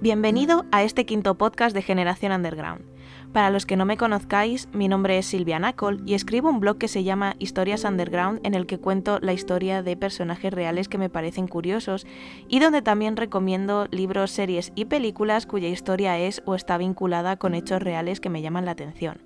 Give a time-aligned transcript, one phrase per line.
[0.00, 2.84] Bienvenido a este quinto podcast de Generación Underground.
[3.32, 6.78] Para los que no me conozcáis, mi nombre es Silvia Nacol y escribo un blog
[6.78, 10.98] que se llama Historias Underground en el que cuento la historia de personajes reales que
[10.98, 12.06] me parecen curiosos
[12.46, 17.54] y donde también recomiendo libros, series y películas cuya historia es o está vinculada con
[17.54, 19.20] hechos reales que me llaman la atención.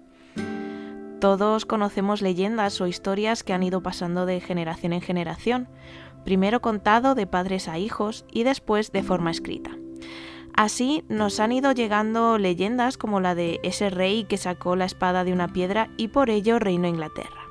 [1.21, 5.69] Todos conocemos leyendas o historias que han ido pasando de generación en generación,
[6.25, 9.73] primero contado de padres a hijos y después de forma escrita.
[10.55, 15.25] Así nos han ido llegando leyendas como la de ese rey que sacó la espada
[15.25, 17.43] de una piedra y por ello reinó Inglaterra.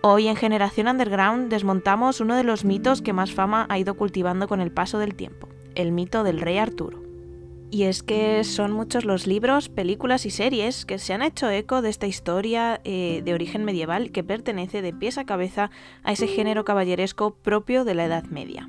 [0.00, 4.48] Hoy en Generación Underground desmontamos uno de los mitos que más fama ha ido cultivando
[4.48, 7.00] con el paso del tiempo, el mito del rey Arturo.
[7.70, 11.82] Y es que son muchos los libros, películas y series que se han hecho eco
[11.82, 15.70] de esta historia eh, de origen medieval que pertenece de pies a cabeza
[16.02, 18.68] a ese género caballeresco propio de la Edad Media.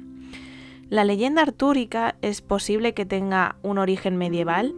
[0.94, 4.76] La leyenda artúrica es posible que tenga un origen medieval.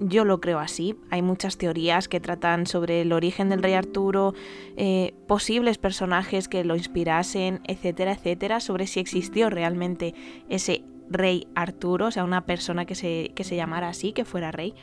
[0.00, 0.96] Yo lo creo así.
[1.10, 4.34] Hay muchas teorías que tratan sobre el origen del rey Arturo,
[4.76, 10.16] eh, posibles personajes que lo inspirasen, etcétera, etcétera, sobre si existió realmente
[10.48, 14.50] ese rey Arturo, o sea, una persona que se, que se llamara así, que fuera
[14.50, 14.74] rey.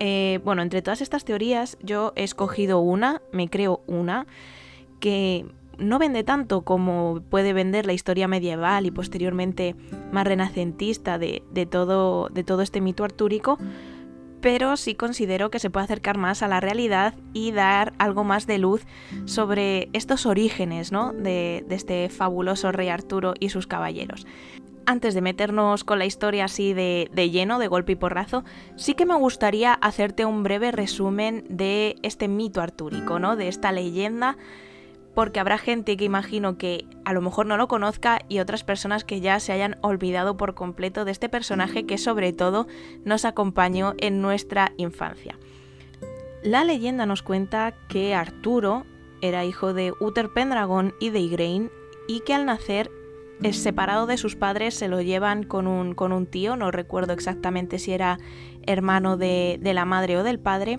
[0.00, 4.26] Eh, bueno, entre todas estas teorías yo he escogido una, me creo una,
[4.98, 5.46] que
[5.78, 9.74] no vende tanto como puede vender la historia medieval y posteriormente
[10.12, 13.58] más renacentista de, todo, de todo este mito artúrico,
[14.40, 18.46] pero sí considero que se puede acercar más a la realidad y dar algo más
[18.46, 18.84] de luz
[19.24, 21.14] sobre estos orígenes ¿no?
[21.14, 24.26] de, este fabuloso rey Arturo y sus caballeros.
[24.84, 28.44] Antes de meternos con la historia así de, de, lleno, de golpe y porrazo,
[28.76, 33.36] sí que me gustaría hacerte un breve resumen de este mito artúrico, ¿no?
[33.36, 34.36] De esta leyenda
[35.14, 39.04] porque habrá gente que imagino que a lo mejor no lo conozca y otras personas
[39.04, 42.66] que ya se hayan olvidado por completo de este personaje que sobre todo
[43.04, 45.38] nos acompañó en nuestra infancia.
[46.42, 48.84] La leyenda nos cuenta que Arturo
[49.22, 51.70] era hijo de Uther Pendragon y de Igraine
[52.06, 52.90] y que al nacer
[53.42, 57.12] es separado de sus padres, se lo llevan con un, con un tío, no recuerdo
[57.12, 58.18] exactamente si era
[58.66, 60.78] hermano de, de la madre o del padre,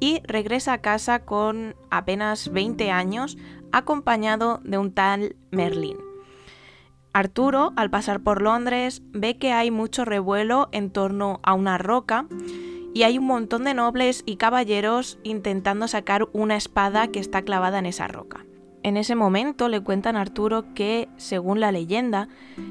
[0.00, 3.36] y regresa a casa con apenas 20 años
[3.72, 5.96] acompañado de un tal Merlín.
[7.12, 12.26] Arturo, al pasar por Londres, ve que hay mucho revuelo en torno a una roca
[12.92, 17.78] y hay un montón de nobles y caballeros intentando sacar una espada que está clavada
[17.78, 18.44] en esa roca.
[18.82, 22.28] En ese momento le cuentan a Arturo que, según la leyenda,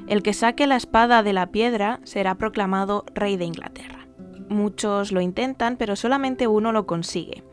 [0.07, 3.94] el que saque la espada de la piedra será proclamado rey de Inglaterra.
[4.49, 7.43] Muchos lo intentan, pero solamente uno lo consigue,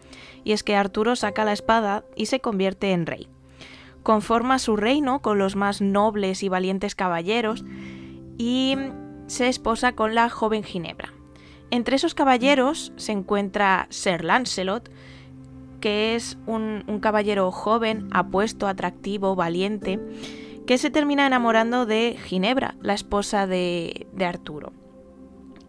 [0.44, 3.28] y es que Arturo saca la espada y se convierte en rey.
[4.02, 7.64] Conforma su reino con los más nobles y valientes caballeros
[8.36, 8.76] y
[9.26, 11.12] se esposa con la joven Ginebra.
[11.70, 14.90] Entre esos caballeros se encuentra Sir Lancelot,
[15.80, 19.98] que es un, caballero joven, apuesto, atractivo, valiente,
[20.66, 24.72] que se termina enamorando de Ginebra, la esposa de Arturo.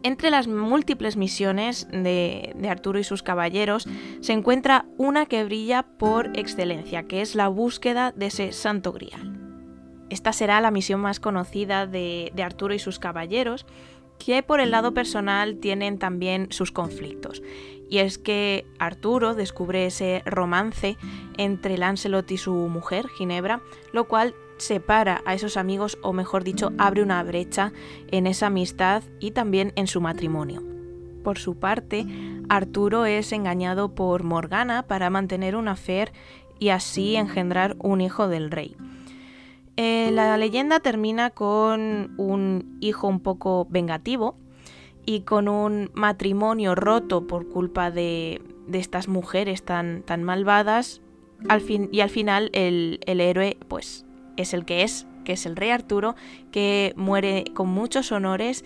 [0.03, 3.87] Entre las múltiples misiones de, Arturo y sus caballeros
[4.19, 9.39] se encuentra una que brilla por excelencia, que es la búsqueda de ese santo grial.
[10.09, 13.65] Esta será la misión más conocida de, de Arturo y sus caballeros,
[14.19, 17.41] que por el lado personal tienen también sus conflictos.
[17.89, 20.97] Y es que Arturo descubre ese romance
[21.37, 23.61] entre Lancelot y su mujer, Ginebra,
[23.93, 27.73] lo cual separa a esos amigos o mejor dicho abre una brecha
[28.11, 30.63] en esa amistad y también en su matrimonio.
[31.23, 32.05] Por su parte,
[32.49, 36.11] Arturo es engañado por Morgana para mantener una fe
[36.59, 38.75] y así engendrar un hijo del rey.
[39.75, 44.35] Eh, la leyenda termina con un hijo un poco vengativo
[45.05, 48.41] y con un matrimonio roto por culpa de,
[48.71, 51.01] estas mujeres tan, tan malvadas.
[51.49, 54.05] Al fin, y al final el, el héroe pues
[54.37, 56.15] es el que es, que es el rey Arturo,
[56.51, 58.63] que muere con muchos honores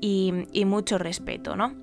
[0.00, 0.32] y,
[0.64, 1.74] mucho respeto, ¿no?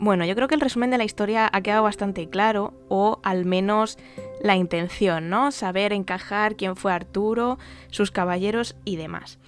[0.00, 3.44] Bueno, yo creo que el resumen de la historia ha quedado bastante claro, o al
[3.44, 3.98] menos
[4.42, 5.52] la intención, ¿no?
[5.52, 7.58] Saber encajar quién fue Arturo,
[7.90, 9.38] sus caballeros y demás.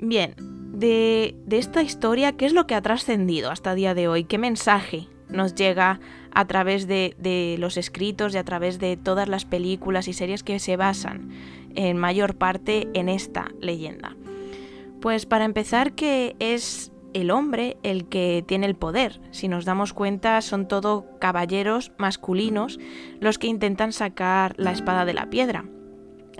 [0.00, 4.24] Bien, de, esta historia, ¿qué es lo que ha trascendido hasta el día de hoy?
[4.24, 5.98] ¿Qué mensaje nos llega
[6.38, 10.44] a través de, de, los escritos y a través de todas las películas y series
[10.44, 11.30] que se basan
[11.74, 14.14] en mayor parte en esta leyenda.
[15.00, 19.20] Pues para empezar que es el hombre el que tiene el poder.
[19.32, 22.78] Si nos damos cuenta, son todo caballeros masculinos
[23.18, 25.64] los que intentan sacar la espada de la piedra.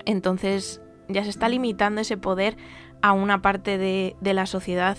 [0.05, 2.55] Entonces ya se está limitando ese poder
[3.01, 4.97] a una parte de, la sociedad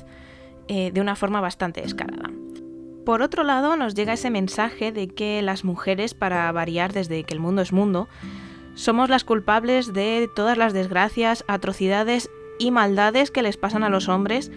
[0.68, 2.29] eh, de una forma bastante descarada.
[3.10, 7.34] Por otro lado, nos llega ese mensaje de que las mujeres, para variar desde que
[7.34, 8.08] el mundo es mundo,
[8.76, 12.30] somos las culpables de todas las desgracias, atrocidades
[12.60, 14.52] y maldades que les pasan a los hombres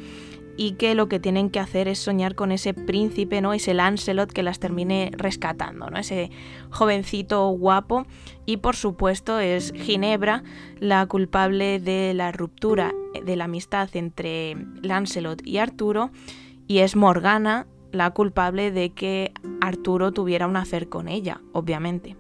[0.56, 3.54] y que lo que tienen que hacer es soñar con ese príncipe, ¿no?
[3.54, 5.98] Ese Lancelot que las termine rescatando, ¿no?
[5.98, 6.30] Ese
[6.70, 8.06] jovencito guapo
[8.46, 10.44] y por supuesto es Ginebra
[10.80, 16.12] la culpable de la ruptura de la amistad entre Lancelot y Arturo
[16.68, 19.32] y es Morgana la culpable de que
[19.62, 22.18] Arturo tuviera un hacer con ella, obviamente.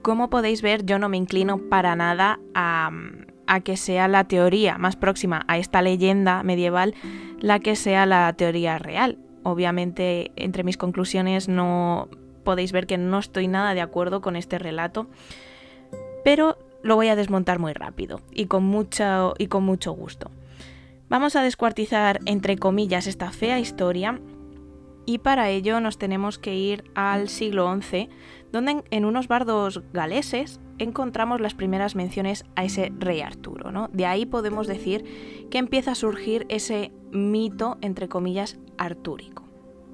[0.00, 2.90] Como podéis ver, yo no me inclino para nada a,
[3.46, 6.94] a que sea la teoría más próxima a esta leyenda medieval
[7.40, 9.18] la que sea la teoría real.
[9.42, 12.08] Obviamente, entre mis conclusiones no
[12.44, 15.08] podéis ver que no estoy nada de acuerdo con este relato,
[16.24, 20.30] pero lo voy a desmontar muy rápido y con, mucho, y con mucho gusto.
[21.08, 24.20] Vamos a descuartizar, entre comillas, esta fea historia
[25.06, 28.10] y para ello nos tenemos que ir al siglo XI,
[28.52, 33.70] donde en unos bardos galeses encontramos las primeras menciones a ese rey Arturo.
[33.70, 33.88] ¿no?
[33.92, 39.44] De ahí podemos decir que empieza a surgir ese mito, entre comillas, artúrico.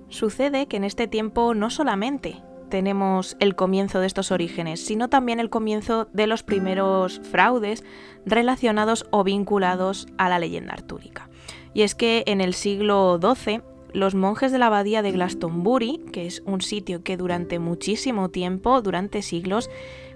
[0.09, 5.41] Sucede que en este tiempo no solamente tenemos el comienzo de estos orígenes, sino también
[5.41, 7.85] el comienzo de los primeros fraudes
[8.25, 11.29] relacionados o vinculados a la leyenda artúrica.
[11.75, 13.61] Y es que en el siglo XII
[13.95, 18.83] los monjes de la abadía de Glastonbury, que es un sitio que durante muchísimo tiempo,
[18.83, 19.71] durante siglos,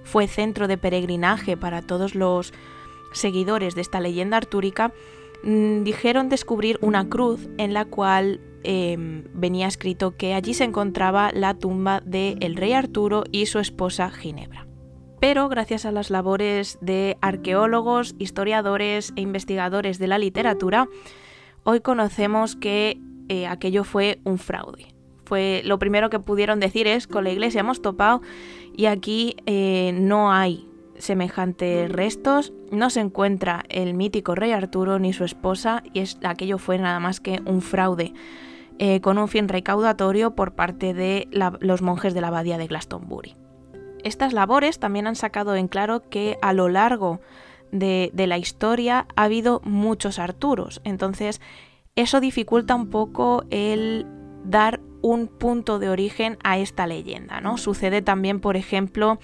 [0.04, 2.52] fue centro de peregrinaje para todos los
[3.12, 4.92] seguidores de esta leyenda artúrica,
[5.42, 11.30] mm, dijeron descubrir una cruz en la cual em, venía escrito que allí se encontraba
[11.32, 14.66] la tumba del rey Arturo y su esposa Ginebra.
[15.20, 20.88] Pero gracias a las labores de arqueólogos, historiadores e investigadores de la literatura,
[21.62, 24.88] hoy conocemos que eh, aquello fue un fraude.
[25.24, 28.22] Fue lo primero que pudieron decir es con la iglesia hemos topado
[28.76, 30.68] y aquí eh, no hay
[30.98, 36.58] semejantes restos, no se encuentra el mítico rey Arturo ni su esposa y es, aquello
[36.58, 38.14] fue nada más que un fraude
[38.78, 41.28] eh, con un fin recaudatorio por parte de
[41.60, 43.34] los monjes de la abadía de Glastonbury.
[44.04, 47.20] Estas labores también han sacado en claro que a lo largo
[47.72, 51.40] de, de la historia ha habido muchos Arturos, entonces
[51.96, 54.06] eso dificulta un poco el
[54.44, 57.58] dar un punto de origen a esta leyenda, ¿no?
[57.58, 59.18] Sucede también, por ejemplo,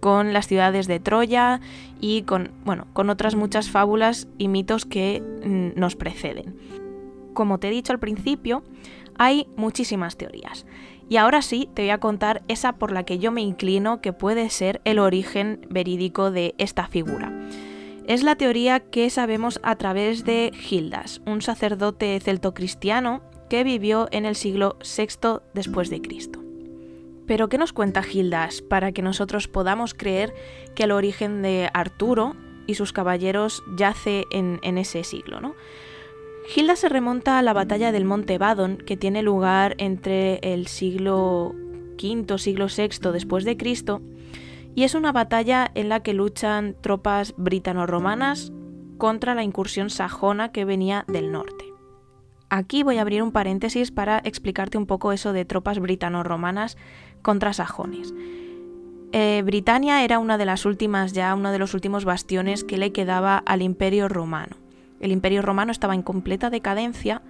[0.00, 1.60] con las ciudades de Troya
[2.00, 6.56] y con, bueno, con otras muchas fábulas y mitos que mm, nos preceden.
[7.32, 8.62] Como te he dicho al principio,
[9.18, 10.66] hay muchísimas teorías.
[11.08, 14.12] Y ahora sí, te voy a contar esa por la que yo me inclino que
[14.12, 17.32] puede ser el origen verídico de esta figura.
[18.06, 23.20] Es la teoría que sabemos a través de Gildas, un sacerdote celtocristiano
[23.50, 26.40] que vivió en el siglo VI después de Cristo.
[27.26, 30.32] Pero ¿qué nos cuenta Gildas para que nosotros podamos creer
[30.76, 32.36] que el origen de Arturo
[32.68, 35.40] y sus caballeros yace en, ese siglo?
[35.40, 35.56] ¿no?
[36.46, 41.56] Gildas se remonta a la batalla del Monte Badon, que tiene lugar entre el siglo
[42.00, 44.00] V, siglo VI después de Cristo,
[44.76, 48.52] y es una batalla en la que luchan tropas britano-romanas
[48.98, 51.64] contra la incursión sajona que venía del norte.
[52.50, 56.76] Aquí voy a abrir un paréntesis para explicarte un poco eso de tropas britano-romanas
[57.22, 58.12] contra sajones.
[59.12, 62.92] Eh, Britania era una de las últimas ya, uno de los últimos bastiones que le
[62.92, 64.56] quedaba al Imperio Romano.
[65.00, 67.22] El Imperio Romano estaba en completa decadencia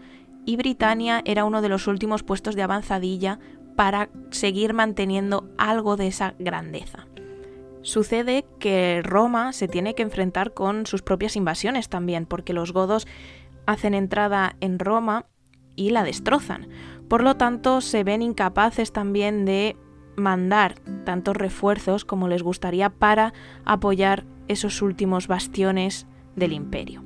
[0.45, 3.39] y Britania era uno de los últimos puestos de avanzadilla
[3.77, 7.07] para seguir manteniendo algo de esa grandeza.
[7.87, 13.07] Sucede que Roma se tiene que enfrentar con sus propias invasiones también, porque los godos
[13.65, 15.27] hacen entrada en Roma
[15.77, 16.67] y la destrozan.
[17.09, 19.77] Por lo tanto, se ven incapaces también de
[20.17, 23.33] mandar tantos refuerzos como les gustaría para
[23.65, 27.05] apoyar esos últimos bastiones del imperio.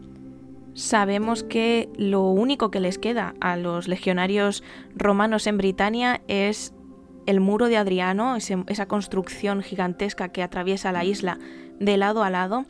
[0.73, 4.63] Sabemos que lo único que les queda a los legionarios
[4.95, 6.73] romanos en Britania es
[7.27, 11.39] el muro de Adriano, esa construcción gigantesca que atraviesa la isla
[11.79, 12.67] de lado a lado,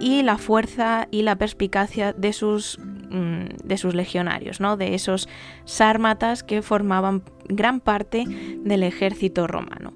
[0.00, 4.76] y la fuerza y la perspicacia de sus, mm, de sus legionarios, ¿no?
[4.76, 5.28] de esos
[5.64, 9.92] sármatas que formaban gran parte del ejército romano.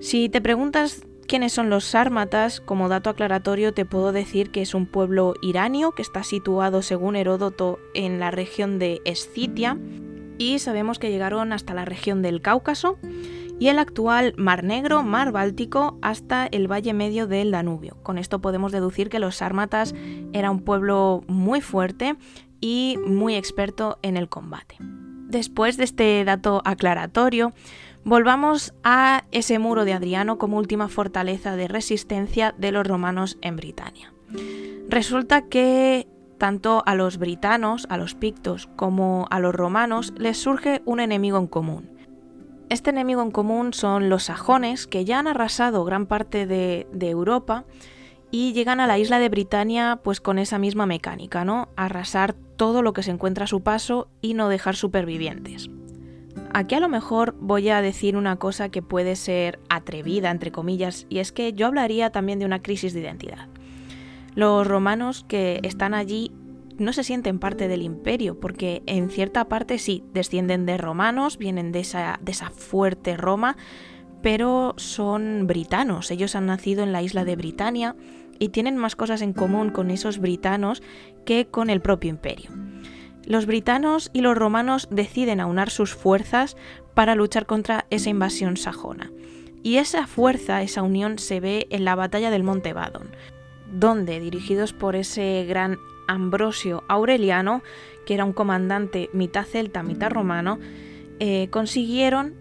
[0.00, 4.74] Si te preguntas quiénes son los sármatas, como dato aclaratorio te puedo decir que es
[4.74, 9.78] un pueblo iranio que está situado, según Heródoto, en la región de Escitia,
[10.40, 12.98] y sabemos que llegaron hasta la región del Cáucaso
[13.58, 17.98] y el actual Mar Negro, Mar Báltico, hasta el valle medio del Danubio.
[18.02, 19.94] Con esto podemos deducir que los sármatas
[20.32, 22.16] era un pueblo muy fuerte
[22.58, 24.76] y muy experto en el combate.
[24.80, 27.52] Después de este dato aclaratorio,
[28.04, 33.56] volvamos a ese muro de Adriano como última fortaleza de resistencia de los romanos en
[33.56, 34.10] Britania.
[34.88, 36.08] Resulta que
[36.40, 41.36] tanto a los britanos, a los pictos, como a los romanos les surge un enemigo
[41.36, 41.90] en común.
[42.70, 47.66] Este enemigo en común son los sajones, que ya han arrasado gran parte de, Europa
[48.30, 51.68] y llegan a la isla de Britania pues con esa misma mecánica, ¿no?
[51.76, 55.68] Arrasar todo lo que se encuentra a su paso y no dejar supervivientes.
[56.54, 61.06] Aquí a lo mejor voy a decir una cosa que puede ser atrevida, entre comillas,
[61.10, 63.48] y es que yo hablaría también de una crisis de identidad.
[64.40, 66.32] Los romanos que están allí
[66.78, 71.72] no se sienten parte del imperio, porque en cierta parte sí, descienden de romanos, vienen
[71.72, 72.18] de esa,
[72.56, 73.58] fuerte Roma,
[74.22, 77.96] pero son britanos, ellos han nacido en la isla de Britania
[78.38, 80.82] y tienen más cosas en común con esos britanos
[81.26, 82.50] que con el propio imperio.
[83.26, 86.56] Los britanos y los romanos deciden aunar sus fuerzas
[86.94, 89.12] para luchar contra esa invasión sajona.
[89.62, 93.10] Y esa fuerza, esa unión se ve en la batalla del Monte Badon,
[93.72, 97.62] donde, dirigidos por ese gran Ambrosio Aureliano,
[98.06, 100.58] que era un comandante mitad celta, mitad romano,
[101.20, 102.34] eh, consiguieron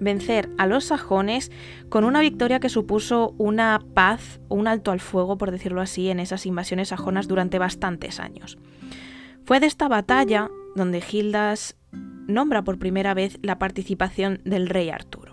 [0.00, 1.52] vencer a los sajones
[1.88, 6.20] con una victoria que supuso una paz un alto al fuego, por decirlo así, en
[6.20, 8.58] esas invasiones sajonas durante bastantes años.
[9.44, 11.76] Fue de esta batalla donde Gildas
[12.26, 15.29] nombra por primera vez la participación del rey Arturo.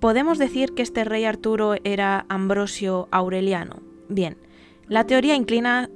[0.00, 3.76] ¿Podemos decir que este rey Arturo era Ambrosio Aureliano?
[4.08, 4.36] Bien,
[4.88, 5.34] la teoría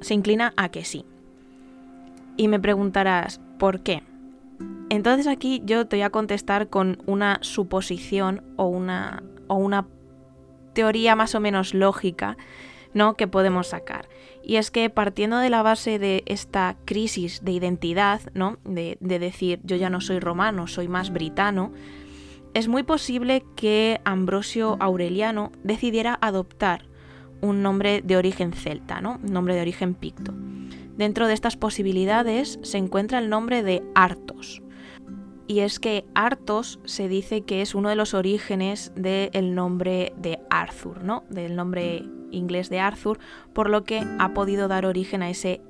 [0.01, 1.05] se inclina a que sí.
[2.39, 4.03] Y me preguntarás, ¿por qué?
[4.89, 9.23] Entonces aquí yo te voy a contestar con una suposición o una,
[10.73, 12.39] teoría más o menos lógica
[12.95, 13.17] ¿no?
[13.17, 14.09] que podemos sacar.
[14.43, 18.57] Y es que partiendo de la base de esta crisis de identidad, ¿no?
[18.65, 21.73] de decir yo ya no soy romano, soy más britano,
[22.55, 26.85] es muy posible que Ambrosio Aureliano decidiera adoptar
[27.41, 29.19] un nombre de origen celta, ¿no?
[29.23, 30.33] un nombre de origen picto.
[30.97, 34.63] Dentro de estas posibilidades se encuentra el nombre de Artos.
[35.47, 40.39] Y es que Artos se dice que es uno de los orígenes del nombre de
[40.51, 41.25] Arthur, ¿no?
[41.29, 43.19] Del nombre inglés de Arthur,
[43.53, 45.61] por lo que ha podido dar origen a ese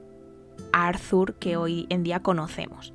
[0.73, 2.93] Arthur que hoy en día conocemos.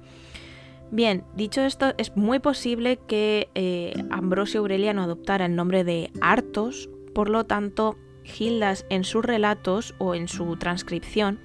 [0.96, 6.90] Bien, dicho esto, es muy posible que eh, Ambrosio Aureliano adoptara el nombre de Artos,
[7.14, 11.42] por lo tanto, Gildas en sus relatos o en su transcripción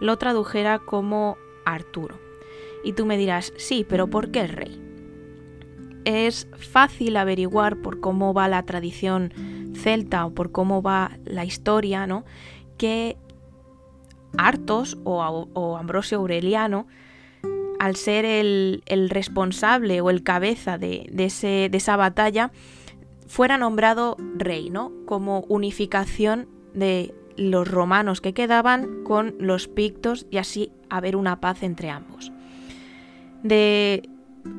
[0.00, 2.20] lo tradujera como Arturo.
[2.84, 4.80] Y tú me dirás, sí, pero ¿por qué rey?
[6.04, 9.32] Es fácil averiguar por cómo va la tradición
[9.74, 12.24] celta o por cómo va la historia, ¿no?
[12.78, 13.16] Que
[14.38, 16.86] Artos o, Ambrosio Aureliano,
[17.82, 22.52] al ser el, responsable o el cabeza de, ese, de esa batalla,
[23.26, 24.92] fuera nombrado rey, ¿no?
[25.04, 31.64] Como unificación de los romanos que quedaban con los pictos y así haber una paz
[31.64, 32.30] entre ambos.
[33.42, 34.08] De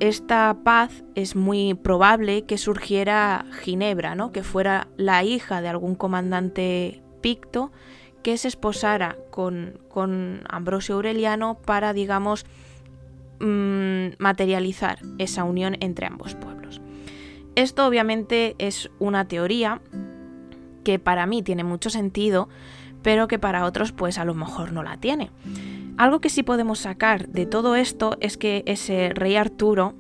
[0.02, 4.34] esta paz es muy probable que surgiera Ginebra, ¿no?
[4.34, 7.72] que fuera la hija de algún comandante picto
[8.22, 12.46] que se esposara con, con Ambrosio Aureliano para, digamos,
[13.44, 16.82] mm, materializar esa unión entre ambos pueblos.
[17.56, 19.82] Esto obviamente es una teoría
[20.84, 22.50] que para mí tiene mucho sentido,
[23.04, 25.30] pero que para otros pues a lo mejor no la tiene.
[25.98, 29.94] Algo que sí podemos sacar de todo esto es que ese rey Arturo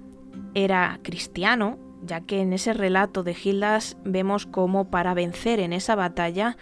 [0.55, 5.95] era cristiano, ya que en ese relato de Gildas vemos cómo para vencer en esa
[5.95, 6.57] batalla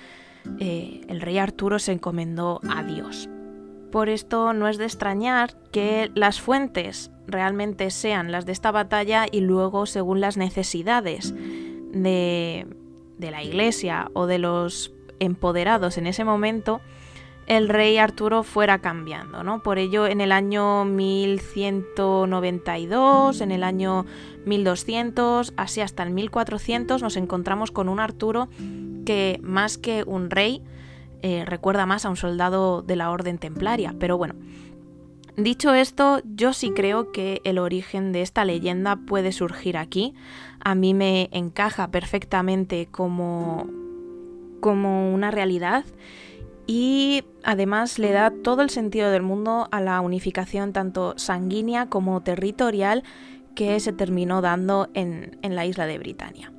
[0.60, 3.30] eh, el rey Arturo se encomendó a Dios.
[3.92, 9.26] Por esto no es de extrañar que las fuentes realmente sean las de esta batalla
[9.30, 12.66] y luego según las necesidades de,
[13.20, 16.80] la iglesia o de los empoderados en ese momento,
[17.48, 19.62] el rey Arturo fuera cambiando, ¿no?
[19.62, 24.06] Por ello, en el año 1192, en el año
[24.46, 28.48] 1200, así hasta el 1400, nos encontramos con un Arturo
[29.06, 30.64] que más que un rey,
[31.22, 33.96] eh, recuerda más a un soldado de la Orden Templaria.
[34.00, 34.36] Pero bueno,
[35.38, 40.14] dicho esto, yo sí creo que el origen de esta leyenda puede surgir aquí.
[40.64, 43.68] A mí me encaja perfectamente como,
[44.60, 45.86] como una realidad
[46.68, 52.22] y además le da todo el sentido del mundo a la unificación tanto sanguínea como
[52.22, 53.04] territorial
[53.56, 56.54] que se terminó dando en, en la isla de Britania.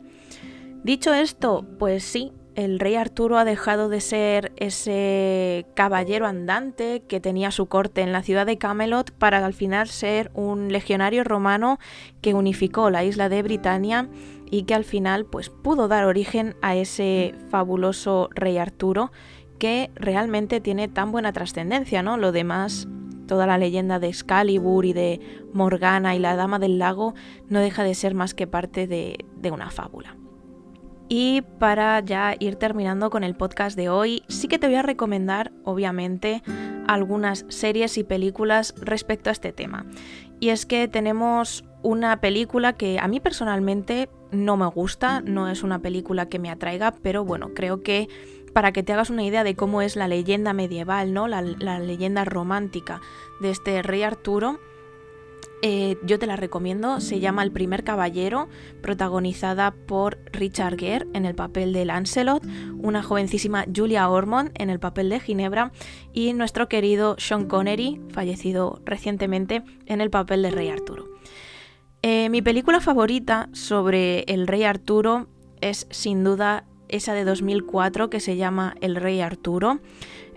[0.83, 7.21] Dicho esto, pues sí, el rey Arturo ha dejado de ser ese caballero andante que
[7.21, 11.79] tenía su corte en la ciudad de Camelot para al final ser un legionario romano
[12.21, 14.09] que unificó la isla de Britania
[14.51, 19.13] y que al final pues pudo dar origen a ese fabuloso rey Arturo
[19.59, 22.17] que realmente tiene tan buena trascendencia, ¿no?
[22.17, 22.89] Lo demás
[23.27, 25.21] toda la leyenda de Excalibur y de
[25.55, 27.15] Morgana y la Dama del Lago
[27.49, 30.17] no deja de ser más que parte de, de una fábula.
[31.09, 34.83] Y para ya ir terminando con el podcast de hoy, sí que te voy a
[34.83, 36.43] recomendar, obviamente,
[36.87, 39.87] algunas series y películas respecto a este tema.
[40.41, 45.63] Y es que tenemos una película que a mí personalmente no me gusta, no es
[45.63, 48.09] una película que me atraiga, pero bueno, creo que
[48.53, 51.29] para que te hagas una idea de cómo es la leyenda medieval, ¿no?
[51.29, 53.01] La, la leyenda romántica
[53.41, 54.59] de este rey Arturo,
[55.63, 58.49] eh, yo te la recomiendo, se llama El primer caballero,
[58.83, 62.45] protagonizada por Richard Gere en el papel de Lancelot,
[62.79, 65.71] una jovencísima Julia Ormond en el papel de Ginebra
[66.13, 71.07] y nuestro querido Sean Connery, fallecido recientemente, en el papel de Rey Arturo.
[72.03, 75.29] Eh, mi película favorita sobre el Rey Arturo
[75.61, 79.81] es sin duda esa de 2004 que se llama El Rey Arturo.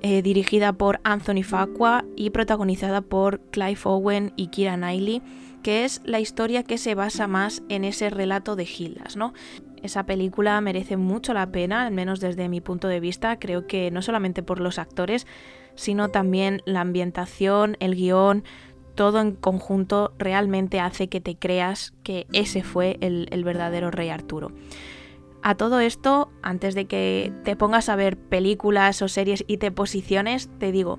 [0.08, 5.24] Eh, dirigida por Anthony Facua y protagonizada por Clive Owen y Kira Knightley,
[5.64, 9.34] que es la historia que se basa más en ese relato de Gildas, ¿no?
[9.82, 13.90] Esa película merece mucho la pena, al menos desde mi punto de vista, creo que
[13.90, 15.26] no solamente por los actores,
[15.74, 18.44] sino también la ambientación, el guion,
[18.94, 24.52] todo en conjunto realmente hace que te creas que ese fue el verdadero rey Arturo.
[25.48, 29.70] A todo esto, antes de que te pongas a ver películas o series y te
[29.70, 30.98] posiciones, te digo,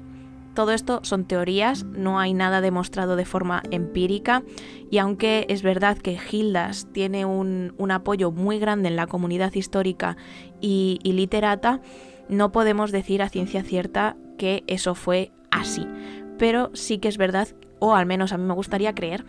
[0.55, 4.45] todo esto son teorías, no hay nada demostrado de forma empírica
[4.89, 10.17] y aunque es verdad que Gildas tiene un, apoyo muy grande en la comunidad histórica
[10.61, 11.81] y, y literata,
[12.29, 15.89] no podemos decir a ciencia cierta que eso fue así.
[16.39, 17.49] Pero sí que es verdad,
[17.81, 19.25] o al menos a mí me gustaría creer,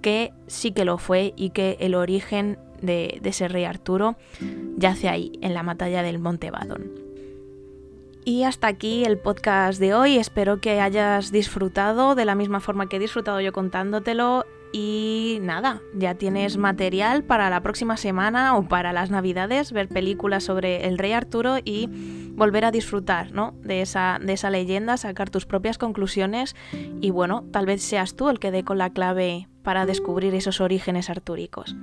[0.00, 4.16] que sí que lo fue y que el origen de, ese rey Arturo
[4.76, 7.12] yace ahí, en la batalla del Monte Badon.
[8.24, 10.16] Y hasta aquí el podcast de hoy.
[10.16, 14.44] Espero que hayas disfrutado de la misma forma que he disfrutado yo contándotelo.
[14.72, 20.44] Y nada, ya tienes material para la próxima semana o para las navidades, ver películas
[20.44, 21.88] sobre el rey Arturo y
[22.34, 23.54] volver a disfrutar ¿no?
[23.62, 26.56] de, esa, de esa leyenda, sacar tus propias conclusiones
[27.02, 30.62] y bueno, tal vez seas tú el que dé con la clave para descubrir esos
[30.62, 31.76] orígenes artúricos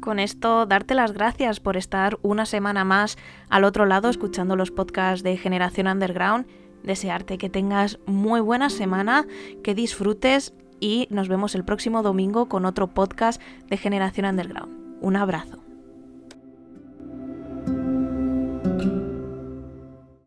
[0.00, 3.16] con esto darte las gracias por estar una semana más
[3.48, 6.46] al otro lado escuchando los podcasts de Generación Underground.
[6.82, 9.26] Desearte que tengas muy buena semana,
[9.62, 14.98] que disfrutes y nos vemos el próximo domingo con otro podcast de Generación Underground.
[15.00, 15.69] Un abrazo.